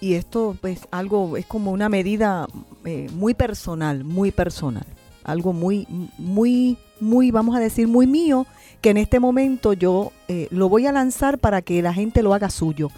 [0.00, 2.46] y esto pues algo es como una medida
[2.84, 4.86] eh, muy personal, muy personal,
[5.26, 8.46] algo muy, muy, muy, vamos a decir, muy mío,
[8.80, 12.32] que en este momento yo eh, lo voy a lanzar para que la gente lo
[12.32, 12.90] haga suyo.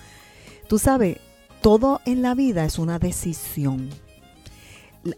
[0.69, 1.17] Tú sabes,
[1.63, 3.89] todo en la vida es una decisión.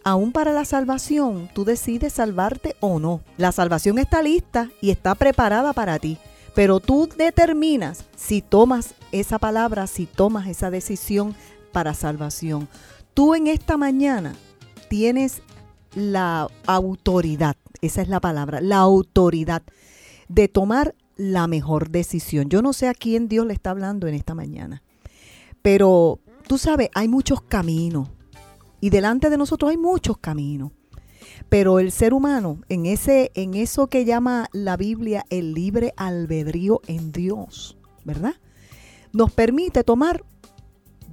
[0.03, 3.21] Aún para la salvación, tú decides salvarte o no.
[3.37, 6.17] La salvación está lista y está preparada para ti.
[6.55, 11.35] Pero tú determinas si tomas esa palabra, si tomas esa decisión
[11.73, 12.69] para salvación.
[13.13, 14.35] Tú en esta mañana
[14.89, 15.41] tienes
[15.95, 19.63] la autoridad, esa es la palabra, la autoridad
[20.27, 22.49] de tomar la mejor decisión.
[22.49, 24.81] Yo no sé a quién Dios le está hablando en esta mañana,
[25.61, 28.09] pero tú sabes, hay muchos caminos
[28.79, 30.71] y delante de nosotros hay muchos caminos.
[31.49, 36.81] Pero el ser humano, en ese, en eso que llama la Biblia el libre albedrío
[36.87, 38.35] en Dios, ¿verdad?
[39.11, 40.23] Nos permite tomar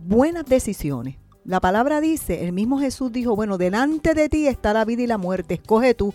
[0.04, 1.16] buenas decisiones.
[1.48, 5.06] La palabra dice, el mismo Jesús dijo, bueno, delante de ti está la vida y
[5.06, 6.12] la muerte, escoge tú.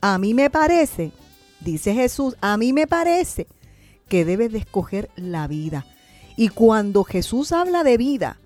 [0.00, 1.12] A mí me parece,
[1.60, 3.46] dice Jesús, a mí me parece
[4.08, 5.86] que debes de escoger la vida.
[6.36, 8.40] Y cuando Jesús habla de vida,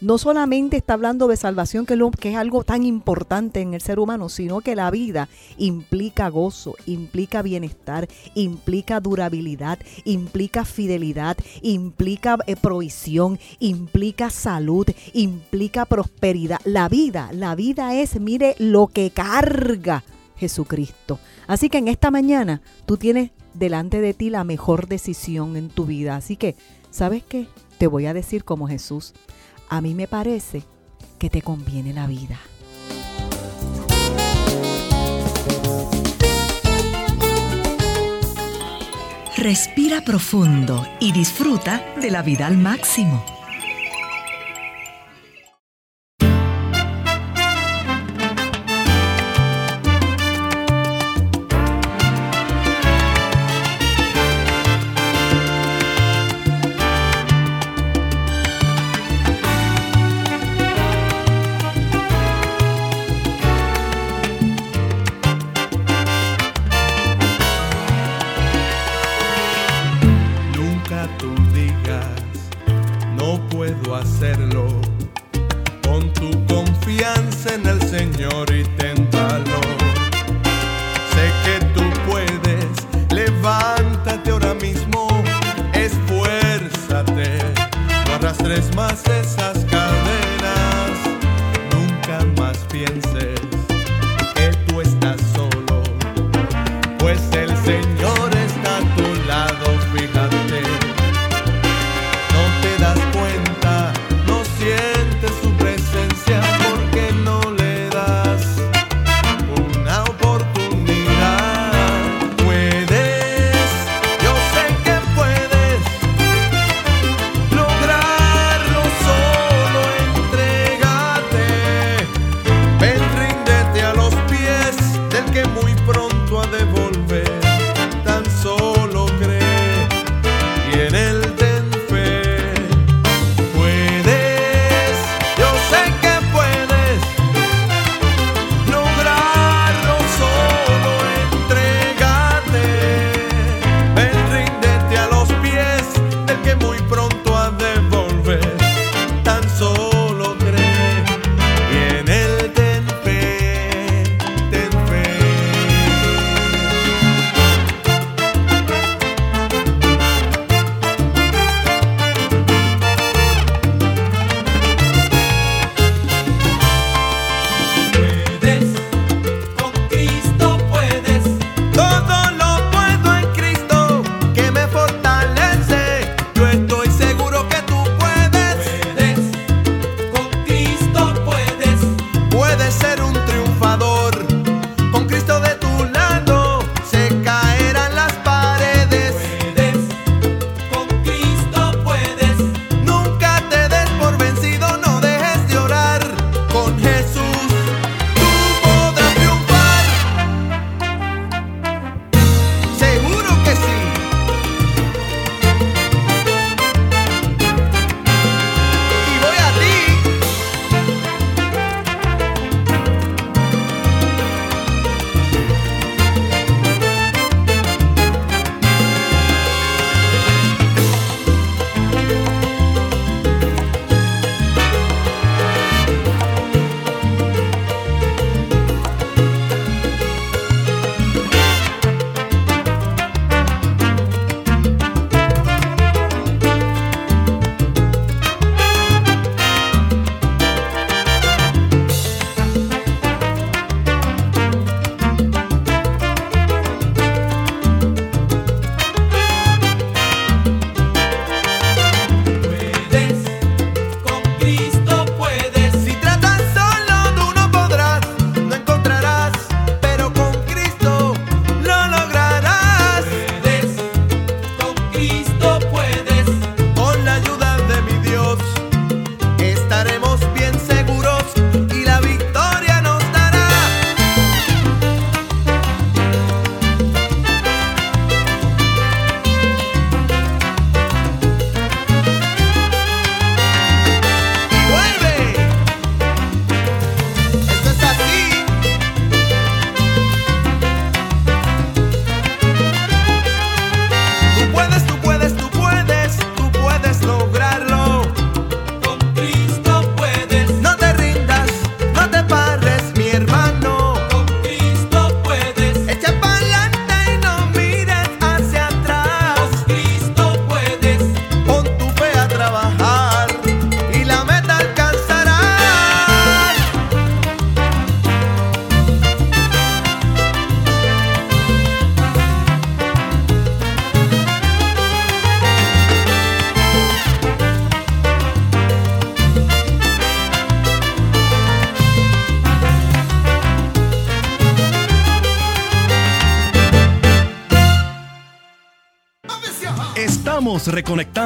[0.00, 3.74] no solamente está hablando de salvación, que es, lo, que es algo tan importante en
[3.74, 11.36] el ser humano, sino que la vida implica gozo, implica bienestar, implica durabilidad, implica fidelidad,
[11.62, 16.60] implica eh, provisión, implica salud, implica prosperidad.
[16.64, 20.04] La vida, la vida es, mire, lo que carga
[20.36, 21.18] Jesucristo.
[21.46, 25.86] Así que en esta mañana tú tienes delante de ti la mejor decisión en tu
[25.86, 26.16] vida.
[26.16, 26.54] Así que,
[26.90, 27.48] ¿sabes qué?
[27.78, 29.14] Te voy a decir como Jesús
[29.68, 30.62] a mí me parece
[31.18, 32.38] que te conviene la vida.
[39.36, 43.24] Respira profundo y disfruta de la vida al máximo.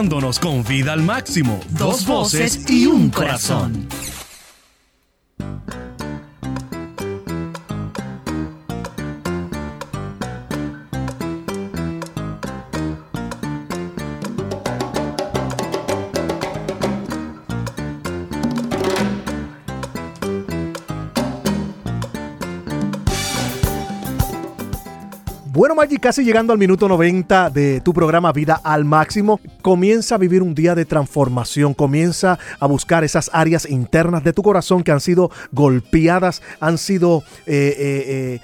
[0.03, 1.61] conectándonos con vida al máximo.
[1.71, 3.87] Dos voces y un corazón.
[25.55, 30.19] Bueno, Maggi, casi llegando al minuto 90 de tu programa Vida al Máximo, comienza a
[30.19, 34.93] vivir un día de transformación, comienza a buscar esas áreas internas de tu corazón que
[34.93, 38.41] han sido golpeadas, han sido eh, eh, eh,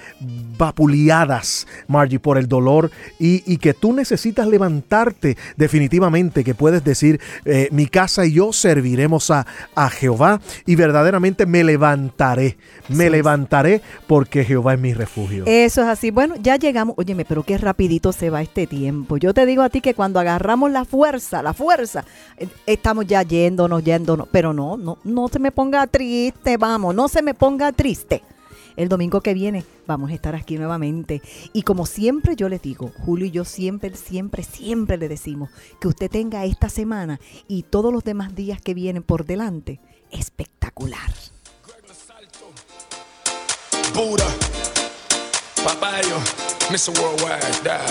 [0.58, 7.20] vapuleadas, Margie, por el dolor y, y que tú necesitas levantarte definitivamente, que puedes decir,
[7.46, 12.58] eh, mi casa y yo serviremos a, a Jehová y verdaderamente me levantaré,
[12.90, 13.10] me Sí.
[13.10, 15.44] levantaré porque Jehová es mi refugio.
[15.46, 16.10] Eso es así.
[16.10, 16.97] Bueno, ya llegamos.
[17.00, 19.18] Óyeme, pero qué rapidito se va este tiempo.
[19.18, 22.04] Yo te digo a ti que cuando agarramos la fuerza, la fuerza,
[22.36, 24.26] eh, estamos ya yéndonos, yéndonos.
[24.32, 28.24] Pero no, no, no se me ponga triste, vamos, no se me ponga triste.
[28.74, 31.22] El domingo que viene vamos a estar aquí nuevamente.
[31.52, 35.86] Y como siempre yo les digo, Julio y yo siempre, siempre, siempre le decimos que
[35.86, 39.78] usted tenga esta semana y todos los demás días que vienen por delante
[40.10, 41.12] espectacular.
[43.94, 44.26] Buddha,
[45.64, 46.16] Papayo,
[46.70, 46.92] Mr.
[47.00, 47.82] Worldwide, dale.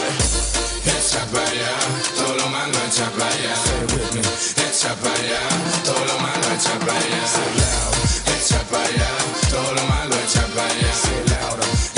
[0.86, 1.74] Echa para allá,
[2.16, 3.56] todo lo malo echa para allá.
[3.56, 4.22] Say it with me.
[4.22, 5.42] Echa para allá,
[5.84, 7.28] todo lo malo echa para allá.
[7.28, 7.96] Say loud.
[8.38, 9.10] Echa para allá,
[9.50, 10.94] todo lo malo echa para allá.
[10.94, 11.18] Say.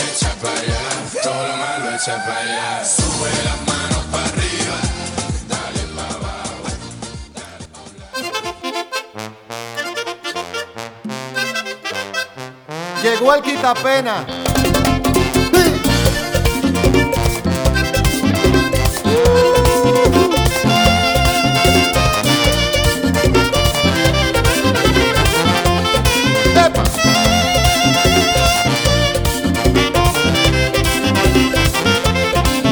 [0.08, 0.84] Echa para allá,
[1.22, 2.86] todo lo malo echa para allá.
[2.86, 4.78] Sube las manos para arriba,
[5.50, 6.64] dale para abajo.
[13.04, 14.49] Llegó el quitapena.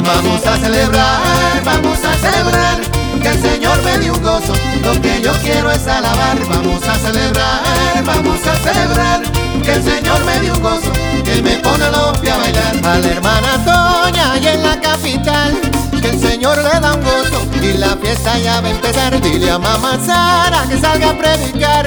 [0.08, 1.20] Vamos a celebrar,
[1.66, 2.80] vamos a celebrar
[3.20, 4.54] que el Señor me dio un gozo.
[4.82, 6.38] Lo que yo quiero es alabar.
[6.48, 7.62] Vamos a celebrar,
[8.06, 9.20] vamos a celebrar
[9.62, 10.90] que el Señor me dio un gozo.
[11.22, 12.74] Que me pone los pies a bailar.
[12.84, 15.60] A la hermana Toña y en la capital.
[16.00, 19.20] Que el Señor le da un gozo y la fiesta ya va a empezar.
[19.20, 21.86] Dile a mamá Sara que salga a predicar.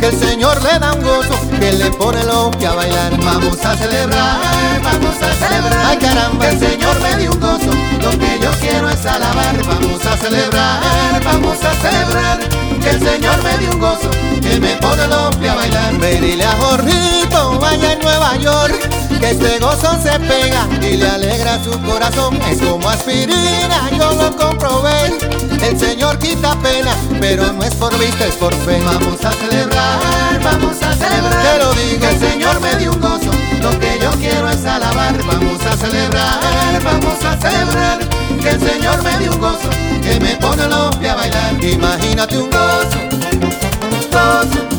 [0.00, 3.16] Que el Señor le da un gozo, que le pone los pies a bailar.
[3.24, 4.38] Vamos a celebrar,
[4.82, 5.86] vamos a celebrar.
[5.86, 7.70] Ay caramba, que el Señor me dio un gozo.
[8.02, 9.56] Lo que yo quiero es alabar.
[9.66, 10.80] Vamos a celebrar,
[11.24, 12.38] vamos a celebrar.
[12.82, 14.10] Que el Señor me dio un gozo,
[14.42, 15.98] que me pone los pies a bailar.
[15.98, 19.05] Ve dile a Jorrito, vaya en Nueva York.
[19.20, 22.38] Que este gozo se pega y le alegra su corazón.
[22.50, 25.18] Es como aspirina, yo lo comprobé.
[25.62, 28.80] El Señor quita pena, pero no es por vista, es por fe.
[28.84, 29.98] Vamos a celebrar,
[30.42, 31.42] vamos a celebrar.
[31.42, 33.30] Te lo digo, el Señor me dio un gozo.
[33.62, 35.16] Lo que yo quiero es alabar.
[35.24, 37.98] Vamos a celebrar, vamos a celebrar.
[38.42, 39.70] Que el Señor me dio un gozo,
[40.02, 41.64] que me pone los a bailar.
[41.64, 42.98] Imagínate un gozo,
[43.32, 44.75] un gozo,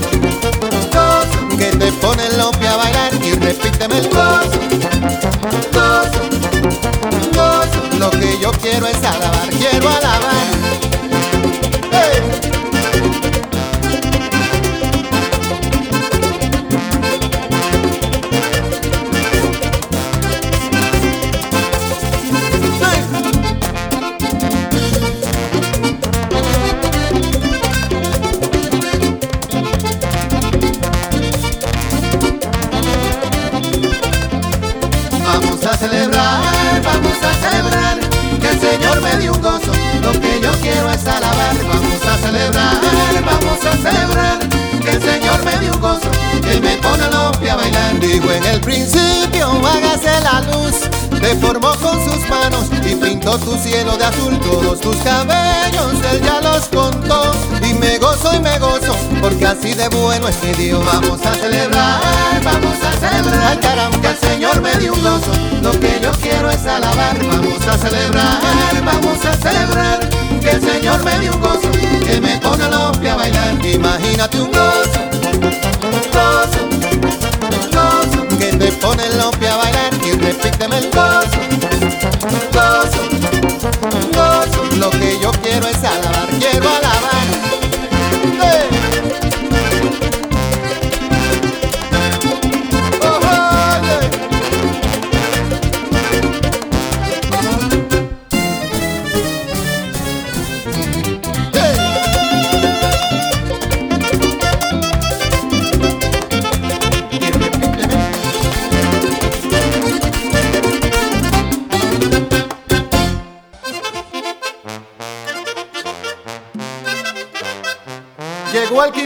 [2.02, 4.60] pone los pies a bailar y repíteme el gozo,
[5.74, 6.22] gozo,
[7.34, 7.98] gozo.
[8.00, 10.67] Lo que yo quiero es alabar, quiero alabar.
[38.58, 39.72] El Señor me dio un gozo.
[40.02, 41.56] Lo que yo quiero es alabar.
[41.68, 42.76] Vamos a celebrar,
[43.26, 44.40] vamos a celebrar
[44.82, 46.10] que el Señor me dio un gozo.
[46.42, 48.00] Que me pone los pies a bailar.
[48.00, 50.97] Digo en el principio, hágase la luz.
[51.22, 54.40] Te formó con sus manos y pintó tu cielo de azul.
[54.40, 57.34] Todos tus cabellos, él ya los contó.
[57.64, 60.86] Y me gozo y me gozo, porque así de bueno es mi Dios.
[60.86, 62.02] Vamos a celebrar,
[62.44, 63.60] vamos a celebrar.
[63.60, 65.32] Caramba, que el Señor me dio un gozo.
[65.62, 67.18] Lo que yo quiero es alabar.
[67.26, 68.40] Vamos a celebrar,
[68.86, 70.10] vamos a celebrar.
[70.42, 71.72] Que el Señor me dio un gozo,
[72.06, 73.66] que me pone los pies a bailar.
[73.66, 75.00] Imagínate un gozo,
[75.34, 75.42] un
[76.12, 76.64] gozo,
[77.52, 78.38] un gozo.
[78.38, 79.97] Que te pone los pies a bailar
[80.44, 81.40] repíteme el gozo,
[82.54, 83.02] gozo,
[84.14, 84.76] gozo.
[84.78, 86.17] Lo que yo quiero es alabar,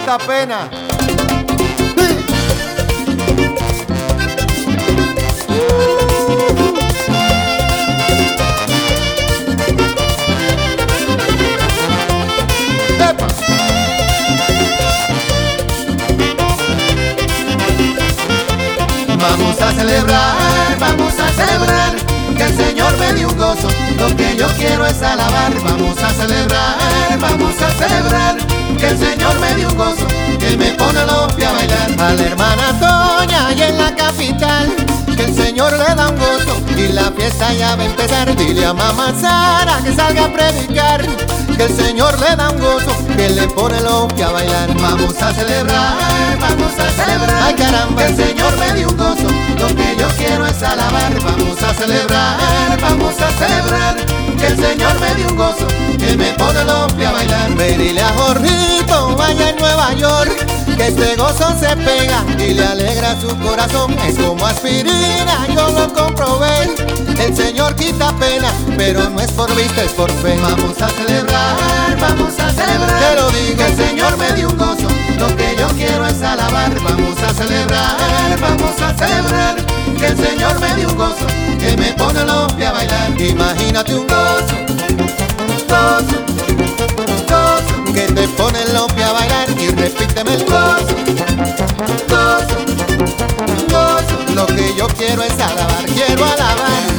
[0.02, 0.70] maldita pena.
[19.18, 21.96] Vamos a celebrar, vamos a celebrar
[22.36, 23.68] que el Señor me dio un gozo.
[23.98, 25.54] Lo que yo quiero es alabar.
[25.64, 28.38] Vamos a celebrar, vamos a celebrar
[28.78, 29.11] que el Señor
[32.02, 34.74] a la hermana Toña y en la capital.
[35.16, 38.36] Que el Señor le da un gozo y la fiesta ya va a empezar.
[38.36, 41.06] Dile a mamá Sara que salga a predicar.
[41.56, 44.74] Que el Señor le da un gozo, que le pone los pies a bailar.
[44.80, 45.96] Vamos a celebrar,
[46.40, 47.44] vamos a celebrar.
[47.44, 49.51] Ay caramba, el Señor me dio un gozo.
[49.62, 51.14] Lo que yo quiero es alabar.
[51.24, 53.96] Vamos a celebrar, vamos a celebrar.
[54.40, 55.68] Que el Señor me dio un gozo,
[56.00, 56.60] que me pone
[56.98, 57.56] pies a bailar.
[57.56, 60.32] Ve y dile a Jorrito, vaya en Nueva York.
[60.76, 63.96] Que este gozo se pega y le alegra su corazón.
[64.00, 66.76] Es como aspirina, yo lo comprobé.
[67.20, 70.40] El Señor quita pena, pero no es por vista, es por fe.
[70.42, 73.00] Vamos a celebrar, vamos a celebrar.
[73.00, 74.88] Te lo digo, el Señor me dio un gozo.
[75.22, 76.74] Lo que yo quiero es alabar.
[76.82, 79.56] Vamos a celebrar, vamos a celebrar.
[80.00, 81.28] Que el Señor me dio un gozo,
[81.60, 83.22] que me pone los pies a bailar.
[83.22, 84.56] Imagínate un gozo,
[85.70, 86.18] gozo,
[87.30, 90.96] gozo, que te pone los pies a bailar y repíteme el gozo,
[92.10, 92.58] gozo,
[93.70, 94.34] gozo.
[94.34, 96.91] Lo que yo quiero es alabar, quiero alabar.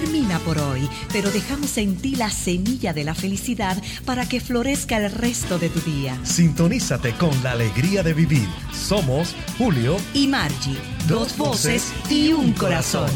[0.00, 4.96] Termina por hoy, pero dejamos en ti la semilla de la felicidad para que florezca
[4.96, 6.18] el resto de tu día.
[6.24, 8.48] Sintonízate con la alegría de vivir.
[8.72, 10.76] Somos Julio Y Margie,
[11.06, 13.08] dos voces y un corazón.